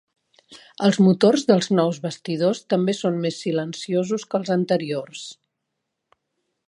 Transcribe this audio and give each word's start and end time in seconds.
Els 0.85 0.95
motors 1.07 1.43
dels 1.51 1.67
nous 1.79 1.99
bastidors 2.05 2.63
també 2.75 2.95
són 3.01 3.21
més 3.27 3.37
silenciosos 3.45 4.27
que 4.33 4.41
els 4.41 4.53
anteriors. 4.59 5.27